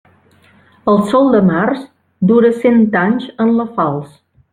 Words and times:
El 0.93 0.95
sol 1.11 1.29
de 1.35 1.41
març 1.49 1.83
dura 2.31 2.51
cent 2.65 2.81
anys 3.03 3.29
en 3.45 3.53
la 3.61 3.67
falç. 3.77 4.09